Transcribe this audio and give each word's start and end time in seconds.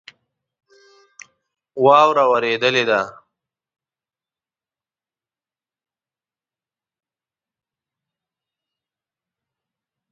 واوره 1.83 2.23
اوریدلی 2.31 2.83
ده 2.89 3.01